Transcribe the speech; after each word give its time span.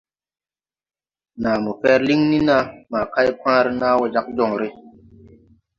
Naa 1.41 1.57
mo 1.63 1.71
fɛr 1.81 1.99
liŋ 2.07 2.21
ni 2.31 2.39
naa 2.47 2.63
ma 2.91 2.99
kay 3.13 3.29
paare 3.41 3.71
naa 3.81 3.97
wo 3.99 4.05
jāg 4.13 4.27
joŋre. 4.37 4.67